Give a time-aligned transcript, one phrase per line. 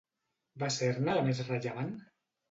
[0.61, 1.93] Va ser-ne la més rellevant?